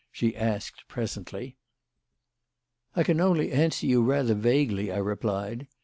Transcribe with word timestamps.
she 0.11 0.35
asked 0.35 0.83
presently. 0.87 1.57
"I 2.95 3.03
can 3.03 3.21
only 3.21 3.51
answer 3.51 3.85
you 3.85 4.01
rather 4.01 4.33
vaguely," 4.33 4.91
I 4.91 4.97
replied. 4.97 5.67